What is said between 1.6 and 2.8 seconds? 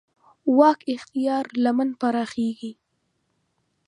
لمن پراخېږي.